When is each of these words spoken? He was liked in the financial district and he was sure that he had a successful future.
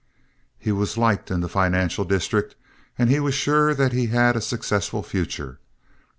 He 0.57 0.71
was 0.71 0.97
liked 0.97 1.29
in 1.29 1.41
the 1.41 1.47
financial 1.47 2.03
district 2.05 2.55
and 2.97 3.07
he 3.11 3.19
was 3.19 3.35
sure 3.35 3.75
that 3.75 3.93
he 3.93 4.07
had 4.07 4.35
a 4.35 4.41
successful 4.41 5.03
future. 5.03 5.59